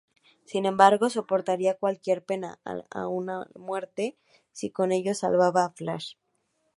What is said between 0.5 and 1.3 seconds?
embargo,